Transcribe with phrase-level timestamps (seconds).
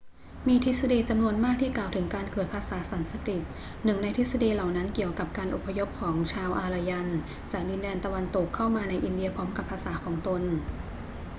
[0.47, 3.41] มีทฤษฎีจำนวนมากที่กล่าวถึงการเกิดภาษาสันสกฤต
[3.83, 7.09] หนึ่งในทฤษฎีเหล่านั้นเกี่ยวกับการอพยพของชาวอารยัน
[7.51, 10.41] จากดินแดนตะวันตกเข้ามาในอินเดียพร้อมกับภาษาของตน